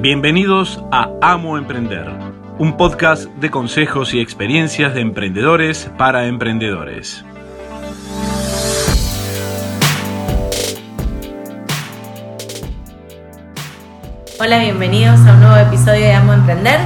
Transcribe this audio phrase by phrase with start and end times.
[0.00, 2.06] Bienvenidos a Amo Emprender,
[2.58, 7.24] un podcast de consejos y experiencias de emprendedores para emprendedores.
[14.38, 16.78] Hola, bienvenidos a un nuevo episodio de Amo Emprender.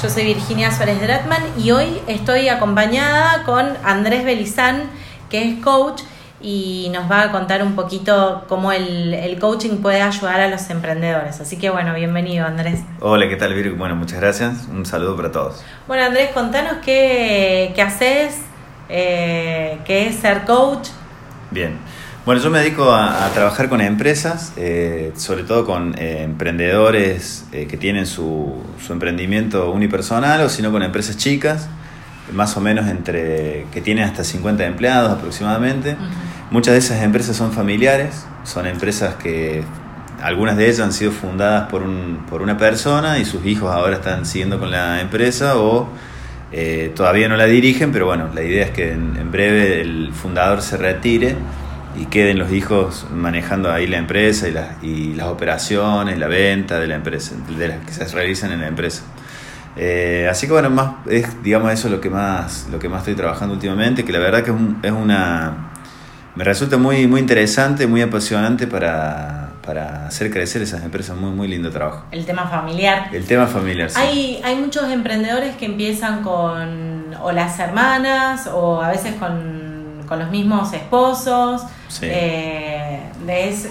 [0.00, 4.82] Yo soy Virginia Suárez Dratman y hoy estoy acompañada con Andrés Belizán,
[5.30, 6.02] que es coach
[6.42, 11.40] y nos va a contar un poquito cómo el, coaching puede ayudar a los emprendedores.
[11.40, 12.80] Así que bueno, bienvenido Andrés.
[13.00, 13.72] Hola, ¿qué tal Vir?
[13.72, 14.66] Bueno, muchas gracias.
[14.70, 15.62] Un saludo para todos.
[15.86, 18.38] Bueno Andrés, contanos qué, qué haces,
[18.88, 20.88] eh, qué es ser coach.
[21.50, 21.78] Bien.
[22.24, 27.76] Bueno, yo me dedico a, trabajar con empresas, eh, sobre todo con eh, emprendedores que
[27.78, 31.68] tienen su, su emprendimiento unipersonal o sino con empresas chicas
[32.32, 35.96] más o menos entre que tienen hasta 50 empleados aproximadamente.
[36.50, 39.62] Muchas de esas empresas son familiares, son empresas que
[40.22, 43.96] algunas de ellas han sido fundadas por, un, por una persona y sus hijos ahora
[43.96, 45.88] están siguiendo con la empresa o
[46.52, 50.62] eh, todavía no la dirigen, pero bueno, la idea es que en, breve el fundador
[50.62, 51.36] se retire
[51.96, 56.80] y queden los hijos manejando ahí la empresa y, las y las operaciones, la venta
[56.80, 59.02] de la empresa, de las que se realizan en la empresa.
[59.76, 63.14] Eh, así que bueno, más es digamos eso lo que más lo que más estoy
[63.14, 65.70] trabajando últimamente, que la verdad que es, es una
[66.34, 71.48] me resulta muy muy interesante, muy apasionante para, para hacer crecer esas empresas, muy muy
[71.48, 72.04] lindo trabajo.
[72.10, 73.08] El tema familiar.
[73.12, 74.00] El tema familiar, sí.
[74.00, 79.70] Hay hay muchos emprendedores que empiezan con o las hermanas o a veces con,
[80.10, 81.62] los mismos esposos.
[82.02, 82.98] Eh,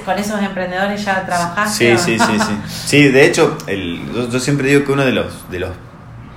[0.05, 1.97] con esos emprendedores ya trabajaste.
[1.97, 2.57] Sí, sí, sí, sí.
[2.67, 5.71] Sí, de hecho, el, yo, yo, siempre digo que uno de los, de los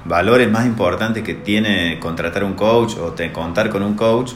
[0.05, 4.33] valores más importantes que tiene contratar un coach o contar con un coach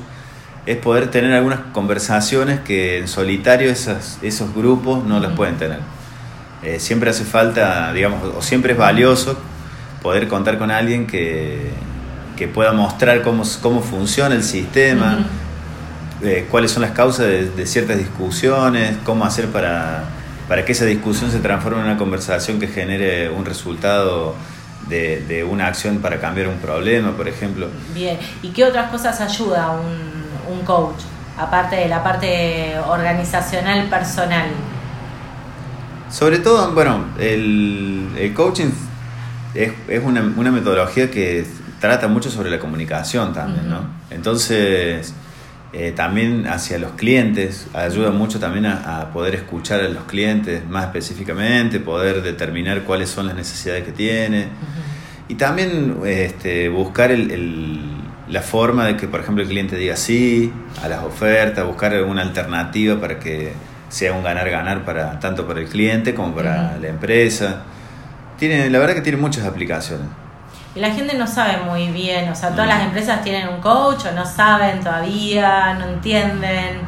[0.67, 5.79] es poder tener algunas conversaciones que en solitario esas, esos grupos no las pueden tener.
[6.63, 9.39] Eh, siempre hace falta, digamos, o siempre es valioso
[10.03, 11.71] poder contar con alguien que,
[12.37, 15.19] que pueda mostrar cómo, cómo funciona el sistema,
[16.23, 20.05] eh, cuáles son las causas de, de, ciertas discusiones, cómo hacer para,
[20.49, 24.35] para que esa discusión se transforme en una conversación que genere un resultado
[24.89, 27.69] de, de, una acción para cambiar un problema, por ejemplo.
[27.95, 31.01] Bien, ¿y qué otras cosas ayuda un, un coach,
[31.37, 34.49] aparte de la parte organizacional personal?
[36.11, 38.71] Sobre todo, bueno, el, el coaching
[39.55, 41.45] es, es una, una, metodología que
[41.81, 43.81] trata mucho sobre la comunicación también, ¿no?
[44.11, 45.13] Entonces,
[45.73, 50.85] eh, también hacia los clientes, ayuda mucho también a, poder escuchar a los clientes más
[50.87, 54.49] específicamente, poder determinar cuáles son las necesidades que tiene
[55.29, 57.83] y también este, buscar el,
[58.29, 62.23] la forma de que, por ejemplo, el cliente diga sí a las ofertas, buscar alguna
[62.23, 63.53] alternativa para que
[63.89, 67.65] sea un ganar-ganar para tanto para el cliente como para la empresa.
[68.39, 70.07] Tiene, la verdad que tiene muchas aplicaciones.
[70.77, 74.05] Y la gente no sabe muy bien, o sea, todas las empresas tienen un coach
[74.05, 76.81] o no saben todavía, no entienden.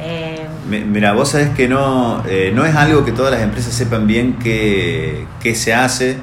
[0.00, 0.46] Eh...
[0.68, 4.38] Mira, vos sabés que no, eh, no es algo que todas las empresas sepan bien
[4.38, 5.26] qué,
[5.56, 6.18] se hace.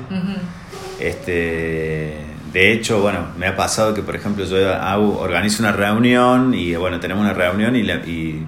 [1.02, 2.16] este,
[2.54, 6.74] de hecho, bueno, me ha pasado que, por ejemplo, yo hago, organizo una reunión y,
[6.76, 8.48] bueno, tenemos una reunión y, y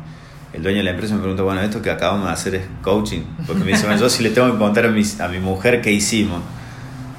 [0.53, 3.24] el dueño de la empresa me pregunta, bueno, esto que acabamos de hacer es coaching.
[3.46, 5.82] Porque me dice, bueno, yo sí le tengo que contar a mi, a mi mujer
[5.82, 6.42] qué hicimos.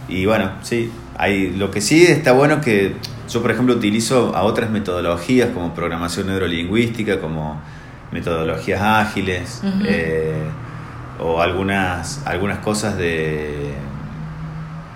[0.09, 0.91] Y bueno, sí,
[1.29, 2.97] lo que sí está bueno que
[3.29, 7.61] yo, por ejemplo, utilizo a otras metodologías como programación neurolingüística, como
[8.11, 10.43] metodologías ágiles, eh,
[11.19, 13.73] o algunas, algunas cosas de,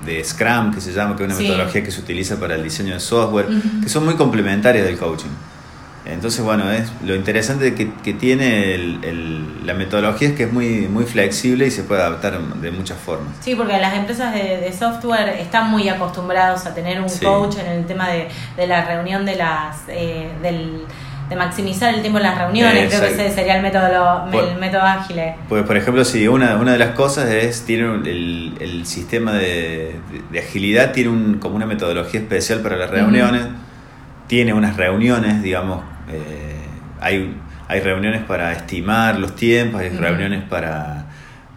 [0.04, 2.94] de Scrum, que se llama, que es una metodología que se utiliza para el diseño
[2.94, 3.46] de software,
[3.82, 5.30] que son muy complementarias del coaching.
[6.08, 10.88] Entonces, bueno, es lo interesante que, que tiene el, la metodología es que es muy,
[10.88, 13.34] muy flexible y se puede adaptar de muchas formas.
[13.40, 17.86] Sí, porque las empresas de, software están muy acostumbrados a tener un coach en el
[17.86, 20.84] tema de, de la reunión de las eh, del,
[21.28, 24.82] de maximizar el tiempo en las reuniones, creo que ese sería el método, el método
[24.82, 25.20] ágil.
[25.48, 29.96] Pues, por ejemplo, si una, una de las cosas es, tiene el, el sistema de,
[30.30, 33.42] de, agilidad tiene un, como una metodología especial para las reuniones,
[34.28, 36.56] tiene unas reuniones, digamos, eh,
[37.00, 37.36] hay,
[37.68, 41.06] hay reuniones para estimar los tiempos, hay reuniones para,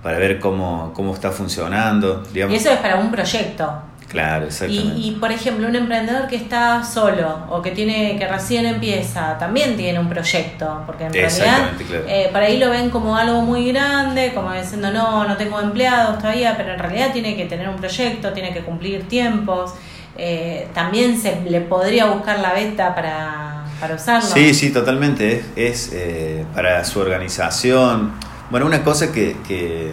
[0.03, 2.23] para ver cómo, cómo está funcionando.
[2.33, 3.83] Y eso es para un proyecto.
[4.09, 4.99] Claro, exactamente.
[4.99, 9.77] Y, por ejemplo, un emprendedor que está solo o que tiene que recién empieza, también
[9.77, 11.69] tiene un proyecto, porque en realidad
[12.07, 16.17] eh, para ahí lo ven como algo muy grande, como diciendo, no, no tengo empleados
[16.17, 19.75] todavía, pero en realidad tiene que tener un proyecto, tiene que cumplir tiempos.
[20.17, 23.48] Eh, también se le podría buscar la beta para
[23.79, 24.29] para usarlo.
[24.29, 25.43] Sí, sí, totalmente.
[25.55, 28.11] Es, eh, para su organización.
[28.49, 29.91] Bueno, una cosa que, que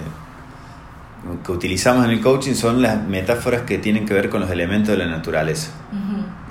[1.48, 4.98] utilizamos en el coaching son las metáforas que tienen que ver con los elementos de
[4.98, 5.70] la naturaleza.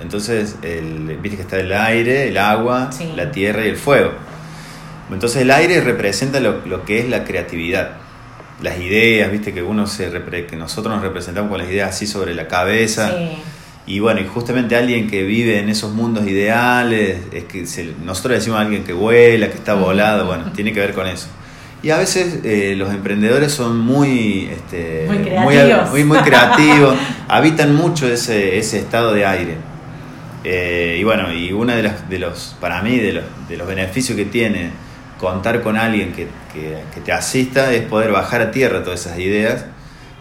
[0.01, 4.11] Entonces, el, viste que está el aire, el agua, la tierra y el fuego.
[5.11, 7.91] Entonces el aire representa lo, lo, que es la creatividad,
[8.61, 10.11] las ideas, viste que uno se
[10.47, 13.11] que nosotros nos representamos con las ideas así sobre la cabeza.
[13.87, 17.65] Y bueno, y justamente alguien que vive en esos mundos ideales, es que
[18.03, 21.27] nosotros decimos a alguien que vuela, que está volado, bueno, tiene que ver con eso.
[21.83, 26.95] Y a veces eh, los emprendedores son muy, este, muy creativos, muy, muy, creativos
[27.27, 29.57] habitan mucho ese, ese estado de aire.
[30.43, 33.67] Eh, y bueno, y uno de, las, de los, para mí, de los, de los
[33.67, 34.71] beneficios que tiene
[35.19, 39.65] contar con alguien que, que, te asista es poder bajar a tierra todas esas ideas,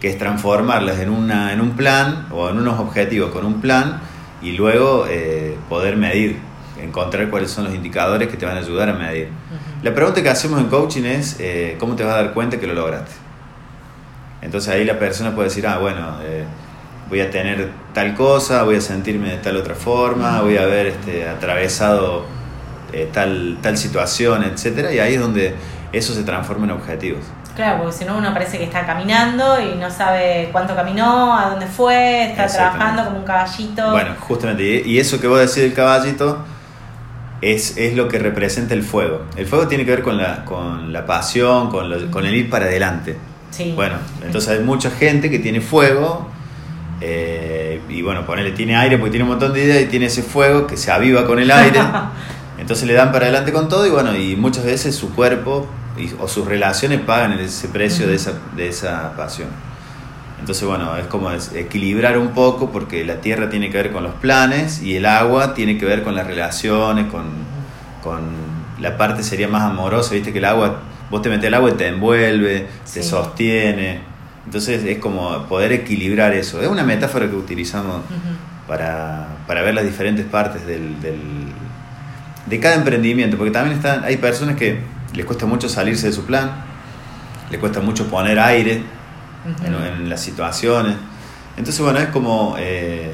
[0.04, 4.02] que es transformarlas en, una, en un plan o en unos objetivos con un plan
[4.42, 6.36] y luego eh, poder medir,
[6.78, 9.28] encontrar cuáles son los indicadores que te van a ayudar a medir.
[9.82, 12.66] La pregunta que hacemos en coaching es, eh, ¿cómo te vas a dar cuenta que
[12.66, 13.12] lo lograste?
[14.42, 16.44] Entonces ahí la persona puede decir, ah, bueno, eh,
[17.08, 20.88] voy a tener tal cosa, voy a sentirme de tal otra forma, voy a haber
[20.88, 22.26] este, atravesado
[23.10, 25.54] tal, tal situación, etcétera, y ahí es donde
[25.92, 27.22] eso se transforma en objetivos.
[27.54, 31.50] Claro, porque si no uno parece que está caminando y no sabe cuánto caminó, a
[31.50, 33.90] dónde fue, está trabajando como un caballito.
[33.92, 36.44] Bueno, justamente, y eso que vos decís del caballito
[37.40, 39.22] es, es lo que representa el fuego.
[39.36, 42.64] El fuego tiene que ver con la, con la pasión, con, con el ir para
[42.64, 43.16] adelante.
[43.50, 43.72] Sí.
[43.76, 46.28] Bueno, entonces hay mucha gente que tiene fuego
[47.00, 50.22] eh, y bueno, ponele, tiene aire porque tiene un montón de ideas y tiene ese
[50.22, 51.78] fuego que se aviva con el aire.
[52.58, 55.68] Entonces le dan para adelante con todo y bueno, y muchas veces su cuerpo
[56.18, 59.48] o sus relaciones pagan ese precio de esa, de esa pasión.
[60.40, 64.14] Entonces bueno, es como equilibrar un poco porque la tierra tiene que ver con los
[64.14, 67.24] planes y el agua tiene que ver con las relaciones, con,
[68.02, 68.20] con
[68.78, 70.80] la parte sería más amorosa, viste que el agua,
[71.10, 74.00] vos te metes el agua y te envuelve, te sostiene.
[74.44, 76.60] Entonces es como poder equilibrar eso.
[76.60, 78.02] Es una metáfora que utilizamos
[78.68, 80.96] para, para, ver las diferentes partes del
[82.46, 84.78] de cada emprendimiento, porque también están, hay personas que
[85.14, 86.52] les cuesta mucho salirse de su plan,
[87.50, 88.82] les cuesta mucho poner aire
[89.64, 90.96] en, las situaciones.
[91.56, 93.12] Entonces, bueno, es como eh,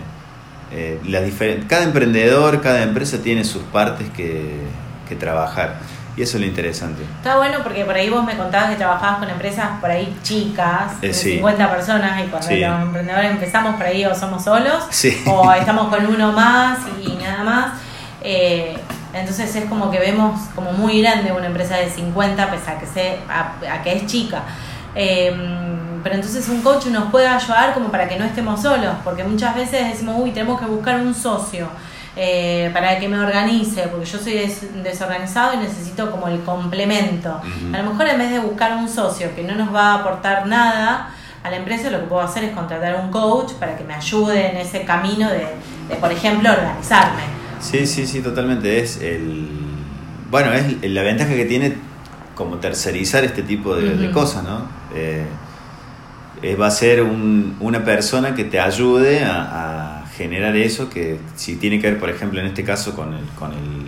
[0.72, 4.60] eh, cada emprendedor, cada empresa tiene sus partes que,
[5.08, 5.78] que trabajar.
[6.16, 7.02] Y eso es lo interesante.
[7.02, 10.92] Está bueno porque por ahí vos me contabas que trabajabas con empresas por ahí chicas,
[11.02, 14.84] eh, de 50 personas, y cuando los emprendedores empezamos por ahí o somos solos,
[15.26, 17.72] o estamos con uno más y nada más.
[18.22, 18.76] Eh,
[19.12, 22.86] entonces es como que vemos como muy grande una empresa de 50 pese a que,
[22.86, 24.42] se, a, que es chica.
[24.94, 29.24] Em, pero entonces un coach nos puede ayudar como para que no estemos solos, porque
[29.24, 31.68] muchas veces decimos, uy, tenemos que buscar un socio
[32.16, 34.52] eh, para que me organice, porque yo soy
[34.82, 37.40] desorganizado y necesito como el complemento.
[37.72, 40.46] A lo mejor en vez de buscar un socio que no nos va a aportar
[40.46, 41.10] nada
[41.42, 44.50] a la empresa, lo que puedo hacer es contratar un coach para que me ayude
[44.50, 45.46] en ese camino de,
[45.88, 47.39] de por ejemplo, organizarme.
[47.60, 48.80] Sí, sí, sí, totalmente.
[48.80, 49.48] Es el.
[50.30, 51.74] Bueno, es la ventaja que tiene
[52.34, 54.66] como tercerizar este tipo de, cosas, ¿no?
[54.94, 55.26] Eh,
[56.58, 61.90] va a ser una persona que te ayude a, generar eso, que si tiene que
[61.90, 63.86] ver, por ejemplo, en este caso con el, con el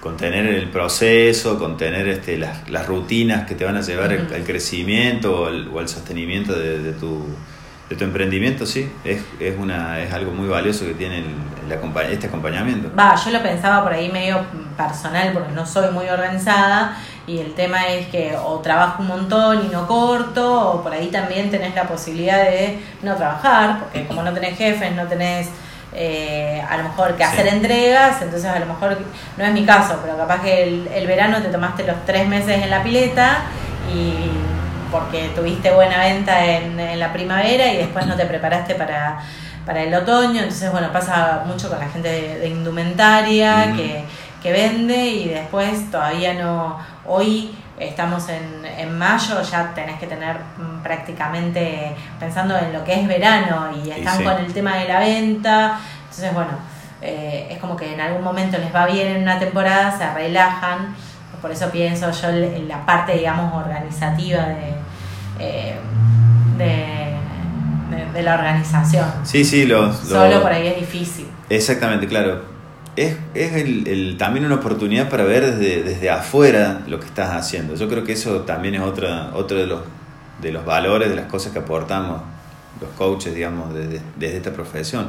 [0.00, 4.10] con tener el proceso, con tener este, las, las rutinas que te van a llevar
[4.10, 7.26] al, crecimiento o al, sostenimiento de tu
[7.90, 11.26] de tu emprendimiento, sí, es, es, una, es algo muy valioso que tiene el,
[12.10, 12.88] este acompañamiento.
[12.96, 14.44] Va, yo lo pensaba por ahí medio
[14.76, 19.66] personal porque no soy muy organizada y el tema es que o trabajo un montón
[19.66, 24.22] y no corto, o por ahí también tenés la posibilidad de no trabajar, porque como
[24.22, 25.48] no tenés jefes, no tenés
[25.92, 28.98] eh, a lo mejor que hacer entregas, entonces a lo mejor
[29.36, 32.62] no es mi caso, pero capaz que el, el verano te tomaste los tres meses
[32.62, 33.42] en la pileta
[33.92, 34.49] y
[34.90, 39.20] porque tuviste buena venta en, la primavera y después no te preparaste para,
[39.74, 40.40] el otoño.
[40.40, 43.72] Entonces, bueno, pasa mucho con la gente de, indumentaria
[44.42, 46.78] que, vende y después todavía no.
[47.06, 50.36] Hoy estamos en, en mayo, ya tenés que tener
[50.82, 55.80] prácticamente pensando en lo que es verano y están con el tema de la venta.
[56.02, 56.50] Entonces, bueno,
[57.02, 60.94] eh, es como que en algún momento les va bien en una temporada, se relajan
[61.40, 64.74] por eso pienso yo en la parte, digamos, organizativa de,
[65.38, 65.74] eh,
[66.58, 69.06] de, la organización.
[69.22, 71.26] Sí, sí, lo, Solo por ahí es difícil.
[71.48, 72.42] Exactamente, claro.
[72.96, 77.74] Es, es el, también una oportunidad para ver desde, desde afuera lo que estás haciendo.
[77.76, 79.80] Yo creo que eso también es otra, otro de los,
[80.42, 82.20] de los valores, de las cosas que aportamos
[82.80, 85.08] los coaches, digamos, desde, desde esta profesión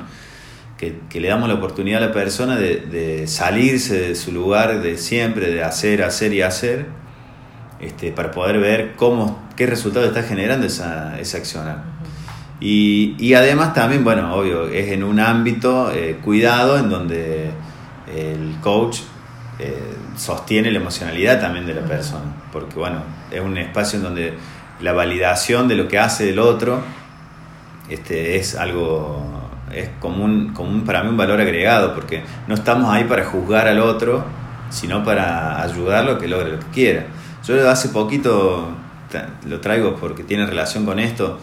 [1.09, 5.51] que, le damos la oportunidad a la persona de, salirse de su lugar de siempre,
[5.51, 6.87] de hacer, hacer y hacer,
[7.79, 11.67] este, para poder ver cómo, qué resultado está generando esa, esa acción.
[12.59, 17.49] Y, y, además también, bueno, obvio, es en un ámbito eh, cuidado en donde
[18.15, 18.99] el coach
[19.59, 19.73] eh,
[20.15, 24.33] sostiene la emocionalidad también de la persona, porque bueno, es un espacio en donde
[24.79, 26.81] la validación de lo que hace el otro
[27.89, 29.30] este, es algo,
[29.73, 33.79] es común, común para mí un valor agregado, porque no estamos ahí para juzgar al
[33.79, 34.23] otro,
[34.69, 37.05] sino para ayudarlo a que logre lo que quiera.
[37.45, 38.69] Yo hace poquito,
[39.47, 41.39] lo traigo porque tiene relación con esto,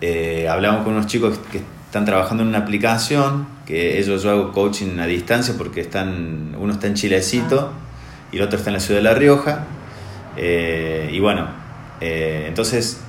[0.00, 4.52] eh, hablamos con unos chicos que están trabajando en una aplicación, que ellos yo hago
[4.52, 7.72] coaching a distancia porque están, uno está en Chilecito
[8.30, 9.64] y el otro está en la ciudad de La Rioja.
[10.36, 11.48] Eh, y bueno,
[12.00, 13.07] eh, entonces ah,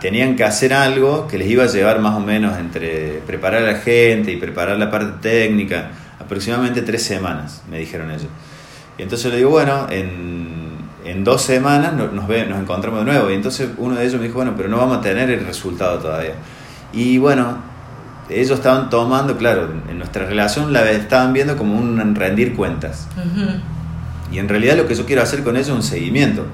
[0.00, 3.72] tenían que hacer algo que les iba a llevar más o menos entre preparar a
[3.72, 8.28] la gente y preparar la parte técnica, aproximadamente tres semanas, me dijeron ellos.
[8.98, 10.62] Y entonces le digo, bueno, en
[11.04, 13.30] en dos semanas nos, nos, nos encontramos de nuevo.
[13.30, 15.98] Y entonces uno de ellos me dijo, bueno, pero no vamos a tener el resultado
[15.98, 16.34] todavía.
[16.92, 17.58] Y bueno,
[18.28, 23.08] ellos estaban tomando, claro, en nuestra relación la estaban viendo como un rendir cuentas.
[24.30, 26.46] Y en realidad lo que yo quiero hacer con ellos es un seguimiento.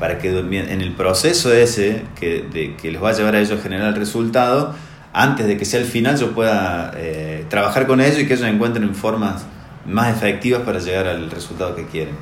[0.00, 3.60] Para que en el proceso ese que, de, que les va a llevar a ellos
[3.60, 4.74] a generar el resultado,
[5.12, 8.48] antes de que sea el final, yo pueda eh, trabajar con ellos y que ellos
[8.48, 9.44] encuentren formas
[9.86, 12.14] más efectivas para llegar al resultado que quieren.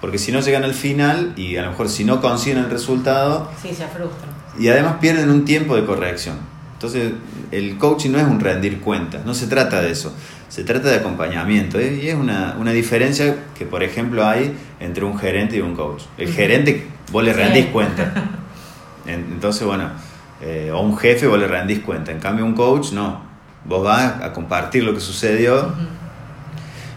[0.00, 3.48] Porque si no llegan al final y a lo mejor si no consiguen el resultado...
[3.60, 4.30] Sí, se frustran.
[4.58, 6.36] Y además pierden un tiempo de corrección.
[6.72, 7.12] Entonces,
[7.52, 10.12] el coaching no es un rendir cuentas, no se trata de eso.
[10.52, 11.78] Se trata de acompañamiento.
[11.78, 11.98] ¿eh?
[12.02, 16.02] Y es una, una, diferencia que, por ejemplo, hay entre un gerente y un coach.
[16.18, 18.12] El gerente, vos le rendís cuenta.
[19.06, 19.88] Entonces, bueno,
[20.42, 22.12] eh, o un jefe, vos le rendís cuenta.
[22.12, 23.22] En cambio, un coach, no.
[23.64, 25.72] Vos vas a compartir lo que sucedió.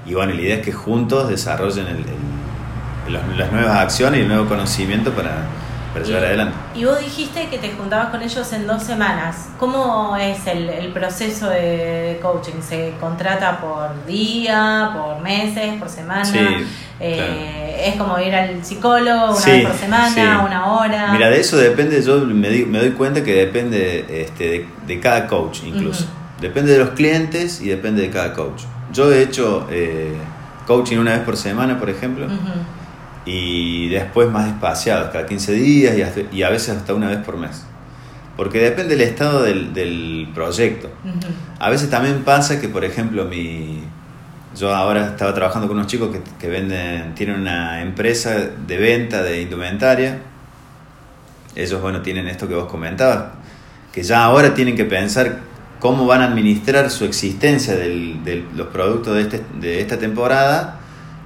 [0.06, 2.04] Y bueno, la idea es que juntos desarrollen el
[3.08, 5.46] las nuevas acciones y el nuevo conocimiento para,
[5.96, 6.58] para llevar adelante.
[6.76, 9.48] Y vos dijiste que te juntabas con ellos en dos semanas.
[9.58, 12.62] ¿Cómo es el, el, proceso de coaching?
[12.62, 16.26] ¿Se contrata por día, por meses, por semana?
[16.26, 16.38] Sí,
[17.00, 21.14] eh, ¿Es como ir al psicólogo una vez por semana, una hora?
[21.14, 25.28] Mira, de eso depende, yo me, me doy cuenta que depende este, de, de, cada
[25.28, 26.08] coach incluso.
[26.42, 28.64] Depende de los clientes y depende de cada coach.
[28.92, 30.14] Yo he hecho eh,
[30.68, 32.28] coaching una vez por semana, por ejemplo
[33.26, 35.96] y después más espaciados, cada 15 días
[36.32, 37.66] y, a veces hasta una vez por mes.
[38.38, 40.90] Porque depende del estado del, del proyecto.
[41.58, 43.82] A veces también pasa que, por ejemplo, mi,
[44.56, 49.24] yo ahora estaba trabajando con unos chicos que, que venden, tienen una empresa de venta
[49.24, 50.20] de indumentaria.
[51.56, 53.32] Ellos, bueno, tienen esto que vos comentabas,
[53.94, 55.40] que ya ahora tienen que pensar
[55.80, 60.82] cómo van a administrar su existencia de los productos de, este, de esta temporada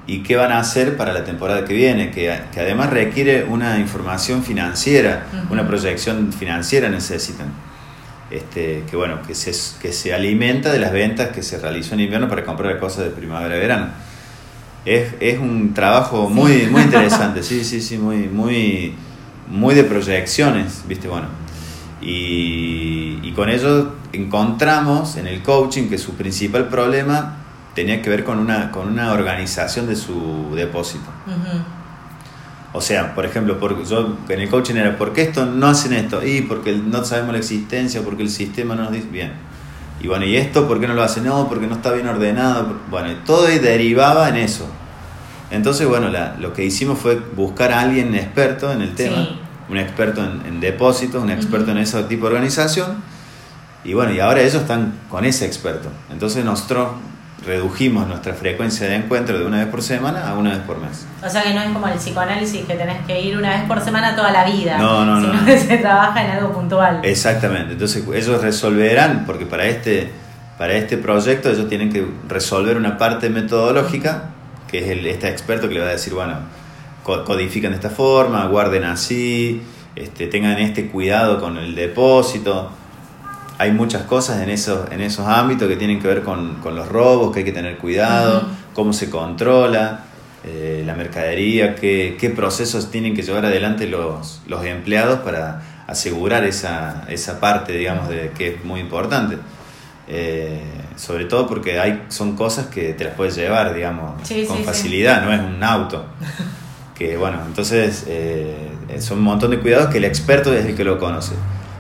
[0.10, 3.78] y qué van a hacer para la temporada que viene, que, que además requiere una
[3.78, 7.54] información financiera, una proyección financiera necesitan.
[8.32, 12.02] Este, que bueno, que se, que se alimenta de las ventas que se realizó en
[12.02, 13.90] invierno para comprar cosas de primavera-verano.
[14.84, 18.96] Es, es, un trabajo muy, muy interesante, sí, sí, sí, muy, muy,
[19.48, 21.08] muy de proyecciones, ¿viste?
[21.08, 21.28] Bueno,
[22.02, 27.39] y, y con ello encontramos en el coaching que su principal problema
[27.80, 31.06] tenía que ver con una, con una organización de su depósito.
[32.74, 36.22] O sea, por ejemplo, yo en el coaching era, ¿por qué esto no hacen esto?
[36.26, 39.32] Y porque no sabemos la existencia, porque el sistema no nos dice bien.
[40.02, 41.24] Y bueno, ¿y esto por qué no lo hacen?
[41.24, 42.76] No, porque no está bien ordenado.
[42.92, 44.68] Bueno, todo derivaba en eso.
[45.50, 50.22] Entonces, bueno, lo que hicimos fue buscar a alguien experto en el tema, un experto
[50.22, 53.02] en, depósitos, un experto en ese tipo de organización.
[53.86, 55.90] Y bueno, y ahora ellos están con ese experto.
[56.12, 56.90] Entonces nosotros
[57.50, 61.08] redujimos nuestra frecuencia de encuentro de una vez por semana a una vez por mes.
[61.26, 63.82] O sea que no es como el psicoanálisis que tenés que ir una vez por
[63.82, 67.00] semana toda la vida, no, no, sino que se trabaja en algo puntual.
[67.04, 70.12] Exactamente, entonces ellos resolverán, porque para este,
[70.60, 74.26] para este proyecto ellos tienen que resolver una parte metodológica,
[74.70, 76.36] que es el, este experto que le va a decir, bueno,
[77.04, 79.64] codifican de esta forma, guarden así,
[79.96, 82.70] este, tengan este cuidado con el depósito
[83.60, 86.88] hay muchas cosas en esos, en esos ámbitos que tienen que ver con, con los
[86.88, 90.06] robos, que hay que tener cuidado, cómo se controla
[90.46, 96.46] eh, la mercadería, qué, qué, procesos tienen que llevar adelante los, los empleados para asegurar
[96.46, 99.38] esa, esa parte, digamos, de, que es muy importante.
[100.08, 100.64] Eh,
[100.96, 105.34] sobre todo porque hay, son cosas que te las puedes llevar, digamos, con facilidad, no
[105.34, 106.06] es un auto.
[106.96, 110.86] que bueno, entonces eh, son un montón de cuidados que el experto es el que
[110.86, 111.36] lo conoce.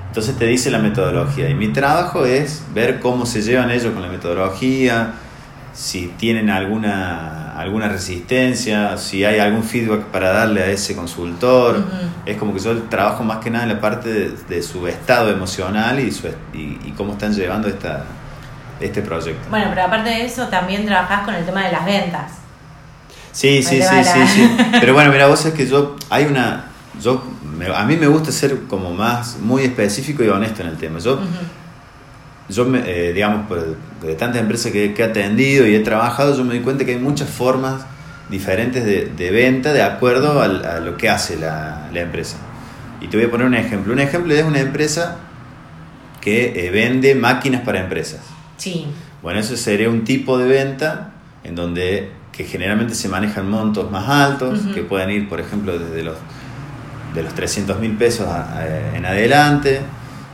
[0.09, 1.49] Entonces te dice la metodología.
[1.49, 5.13] Y mi trabajo es ver cómo se llevan ellos con la metodología,
[5.73, 11.85] si tienen alguna, alguna resistencia, si hay algún feedback para darle a ese consultor.
[12.25, 15.99] Es como que yo trabajo más que nada en la parte de, su estado emocional
[15.99, 18.03] y, su, y, cómo están llevando esta,
[18.79, 19.47] este proyecto.
[19.49, 22.31] Bueno, pero aparte de eso, también trabajás con el tema de las ventas.
[23.31, 24.57] Sí, sí, sí, sí, sí.
[24.79, 26.65] Pero bueno, mira, vos es que yo, hay una,
[27.01, 27.23] yo,
[27.75, 30.99] a mí me gusta ser como más, muy específico y honesto en el tema.
[30.99, 31.19] Yo,
[32.47, 33.45] yo me, eh, digamos,
[34.01, 36.99] de tantas empresas que, he atendido y he trabajado, yo me di cuenta que hay
[36.99, 37.85] muchas formas
[38.29, 40.47] diferentes de, venta de acuerdo a,
[40.79, 42.37] lo que hace la, empresa.
[43.01, 43.93] Y te voy a poner un ejemplo.
[43.93, 45.17] Un ejemplo es una empresa
[46.21, 48.21] que eh, vende máquinas para empresas.
[48.57, 48.85] Sí.
[49.21, 51.11] Bueno, eso sería un tipo de venta
[51.43, 56.03] en donde que generalmente se manejan montos más altos, que pueden ir, por ejemplo, desde
[56.03, 56.15] los,
[57.13, 58.27] de los 300 mil pesos
[58.93, 59.81] en adelante,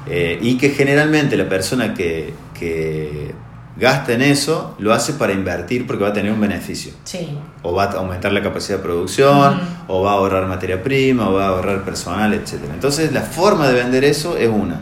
[0.08, 3.34] eh, y que generalmente la persona que, que,
[3.77, 6.94] gasta en eso lo hace para invertir porque va a tener un beneficio.
[7.03, 7.38] Sí.
[7.62, 11.34] O va a aumentar la capacidad de producción, o va a ahorrar materia prima, o
[11.34, 12.53] va a ahorrar personal, etc.
[12.74, 14.79] Entonces la forma de vender eso es una.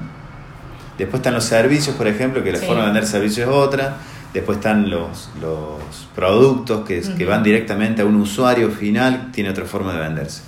[0.98, 3.98] Después están los servicios, por ejemplo, que la forma de vender servicios es otra.
[4.32, 9.66] Después están los, los productos que, que, van directamente a un usuario final, tiene otra
[9.66, 10.42] forma de venderse.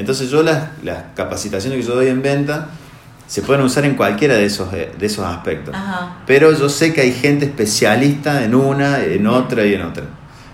[0.00, 2.68] Entonces yo las, las capacitaciones que yo doy en venta
[3.26, 5.74] se pueden usar en cualquiera de esos, de esos aspectos.
[6.26, 10.04] Pero yo sé que hay gente especialista en una, en otra y en otra.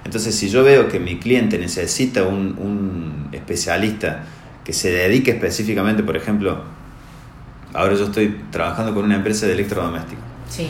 [0.04, 4.24] Entonces si yo veo que mi cliente necesita un, un especialista
[4.64, 6.64] que se dedique específicamente, por ejemplo,
[7.72, 10.24] ahora yo estoy trabajando con una empresa de electrodomésticos.
[10.50, 10.68] Sí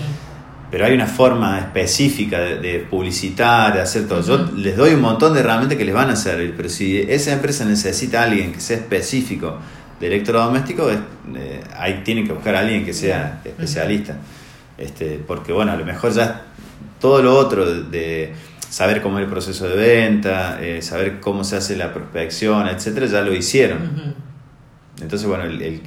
[0.71, 4.23] pero hay una forma específica de, publicitar, de hacer todo.
[4.23, 7.33] Yo les doy un montón de herramientas que les van a servir, pero si esa
[7.33, 9.59] empresa necesita a alguien que sea específico
[10.01, 14.17] de electrodoméstico, eh, ahí tienen que buscar a alguien que sea especialista.
[14.77, 16.43] Este, porque bueno, a lo mejor ya
[17.01, 18.35] todo lo otro de,
[18.69, 23.07] saber cómo es el proceso de venta, eh, saber cómo se hace la prospección, etcétera,
[23.07, 24.15] ya lo hicieron.
[25.01, 25.81] Entonces, bueno, el,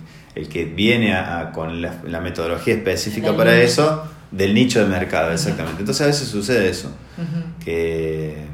[0.50, 1.14] que viene
[1.54, 5.80] con la, metodología específica para eso del nicho de mercado, exactamente.
[5.80, 6.92] Entonces a veces sucede eso,
[7.64, 8.46] que,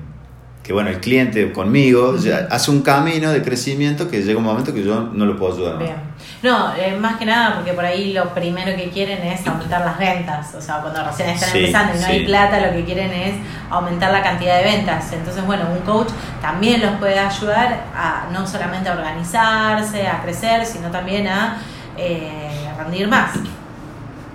[0.63, 2.15] que, bueno, el cliente conmigo
[2.49, 5.77] hace un camino de crecimiento que llega un momento que yo no lo puedo ayudar.
[5.79, 6.15] Bien.
[6.41, 9.97] No, eh, más que nada porque por ahí lo primero que quieren es aumentar las
[9.97, 13.35] ventas, o sea, cuando recién están empezando y no hay plata, lo que quieren es
[13.69, 15.11] aumentar la cantidad de ventas.
[15.11, 16.09] Entonces, bueno, un coach
[16.41, 21.57] también los puede ayudar a no solamente a organizarse, a crecer, sino también a
[21.97, 23.31] eh, rendir más.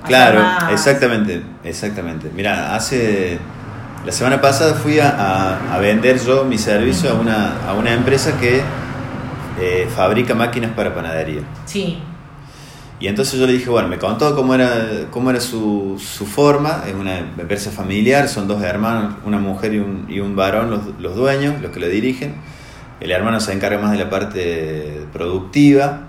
[0.05, 2.31] Claro, exactamente, exactamente.
[2.35, 3.39] Mira, hace
[4.05, 8.63] la semana pasada fui a, vender yo mi servicio a una, a una empresa que
[9.61, 11.43] eh, fabrica máquinas para panadería.
[11.67, 11.99] Sí.
[12.99, 16.85] Y entonces yo le dije, bueno, me contó cómo era, cómo era su, su forma,
[16.87, 20.81] es una empresa familiar, son dos hermanos, una mujer y un, y un varón, los,
[20.99, 22.35] los dueños, los que le dirigen.
[23.01, 26.09] El hermano se encarga más de la parte productiva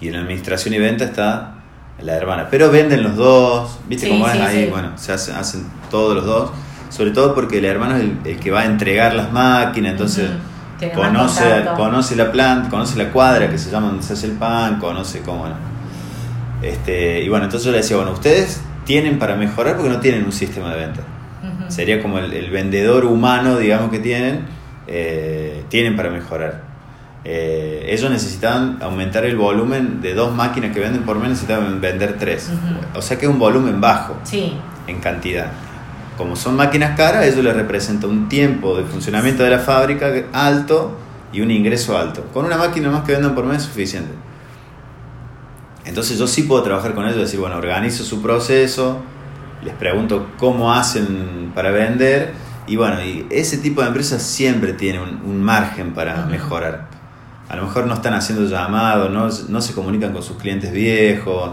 [0.00, 1.55] y en la administración y venta está
[2.00, 2.48] la hermana.
[2.50, 4.68] Pero venden los dos, ¿viste cómo es ahí?
[4.70, 6.50] Bueno, se hacen, todos los dos.
[6.90, 10.30] Sobre todo porque el hermano es el, que va a entregar las máquinas, entonces
[10.94, 11.42] conoce,
[11.76, 15.20] conoce la planta, conoce la cuadra que se llama donde se hace el pan, conoce
[15.20, 15.46] cómo.
[16.62, 20.24] Este, y bueno, entonces yo le decía, bueno, ustedes tienen para mejorar porque no tienen
[20.24, 21.02] un sistema de venta.
[21.68, 24.46] Sería como el, vendedor humano, digamos, que tienen,
[24.86, 26.62] eh, tienen para mejorar.
[27.28, 32.18] Eh, ellos necesitaban aumentar el volumen de dos máquinas que venden por mes, necesitaban vender
[32.20, 32.50] tres.
[32.94, 34.16] O sea que es un volumen bajo
[34.86, 35.50] en cantidad.
[36.16, 40.96] Como son máquinas caras, eso les representa un tiempo de funcionamiento de la fábrica alto
[41.32, 42.26] y un ingreso alto.
[42.32, 44.12] Con una máquina más que vendan por mes es suficiente.
[45.84, 49.00] Entonces yo sí puedo trabajar con ellos, decir, bueno, organizo su proceso,
[49.64, 52.34] les pregunto cómo hacen para vender
[52.68, 56.95] y bueno, y ese tipo de empresas siempre tiene un, margen para mejorar
[57.48, 61.52] a lo mejor no están haciendo llamados, no, no se comunican con sus clientes viejos.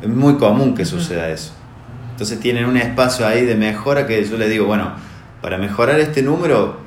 [0.00, 1.52] Es muy común que suceda eso.
[2.10, 4.92] Entonces tienen un espacio ahí de mejora que yo les digo, bueno,
[5.42, 6.78] para mejorar este número,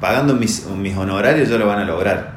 [0.00, 2.36] pagando mis, mis honorarios, ya lo van a lograr.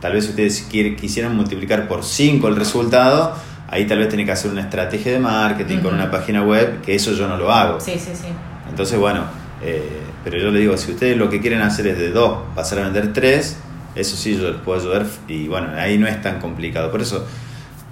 [0.00, 3.34] Tal vez ustedes quisieran multiplicar por 5 el resultado,
[3.68, 6.94] ahí tal vez tienen que hacer una estrategia de marketing con una página web, que
[6.94, 7.78] eso yo no lo hago.
[7.80, 8.28] Sí, sí, sí.
[8.68, 9.24] Entonces, bueno,
[9.62, 12.80] eh, pero yo le digo, si ustedes lo que quieren hacer es de 2 pasar
[12.80, 13.56] a vender 3,
[13.94, 16.90] eso sí yo les puedo ayudar y bueno, ahí no es tan complicado.
[16.90, 17.26] Por eso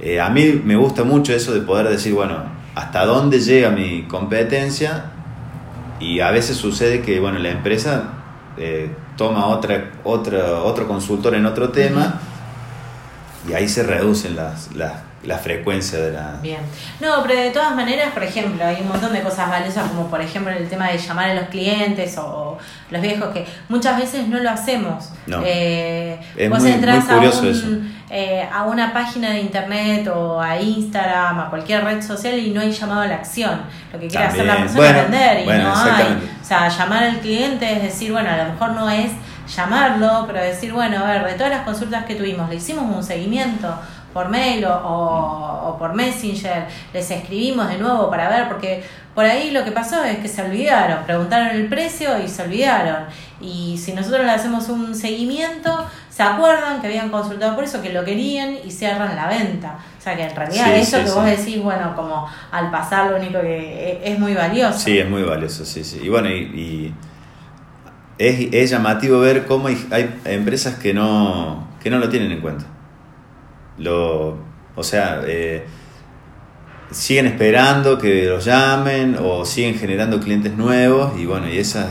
[0.01, 4.03] eh, a mí me gusta mucho eso de poder decir, bueno, hasta dónde llega mi
[4.03, 5.07] competencia
[6.01, 8.11] y a veces sucede que, bueno, la empresa
[8.57, 12.21] eh, toma otra, otra, otro consultor en otro tema
[13.49, 16.39] y ahí se reducen las, las la frecuencia de la...
[16.41, 16.61] Bien.
[17.01, 20.21] No, pero de todas maneras, por ejemplo, hay un montón de cosas valiosas como por
[20.21, 22.57] ejemplo el tema de llamar a los clientes o,
[22.91, 25.11] los viejos que muchas veces no lo hacemos.
[25.27, 25.43] No.
[25.45, 27.67] Eh, es vos muy, entras muy curioso a, eso.
[28.11, 32.61] eh, a una página de internet o a Instagram, a cualquier red social y no
[32.61, 33.61] hay llamado a la acción.
[33.93, 36.31] Lo que quiere hacer la persona es Bueno, vender y bueno, no hay.
[36.41, 39.11] O sea, llamar al cliente es decir, bueno, a lo mejor no es
[39.55, 43.03] llamarlo, pero decir, bueno, a ver, de todas las consultas que tuvimos, le hicimos un
[43.03, 43.75] seguimiento
[44.19, 48.83] por mail o, o, o por Messenger, les escribimos de nuevo para ver, porque
[49.15, 53.05] por ahí lo que pasó es que se olvidaron, preguntaron el precio y se olvidaron.
[53.41, 57.93] Y si nosotros le hacemos un seguimiento, se acuerdan que habían consultado por eso, que
[57.93, 59.79] lo querían y cierran la venta.
[59.97, 61.15] O sea que en realidad Sí, eso sí, que sí.
[61.15, 64.81] vos decís, bueno, como al pasar lo único que es, es muy valioso.
[64.81, 66.01] Sí, es muy valioso, sí, sí.
[66.03, 66.95] Y bueno, y, y
[68.19, 72.41] es, es llamativo ver cómo hay, hay empresas que no, que no lo tienen en
[72.41, 72.65] cuenta.
[73.79, 74.37] Lo,
[74.75, 75.65] o sea, eh,
[76.91, 81.89] siguen esperando que los llamen o siguen generando clientes nuevos y bueno, y esas,